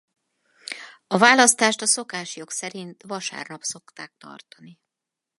A 1.07 1.17
választást 1.17 1.81
a 1.81 1.85
szokásjog 1.85 2.49
szerint 2.49 3.03
vasárnap 3.03 3.61
szokták 3.61 4.13
tartani. 4.17 4.79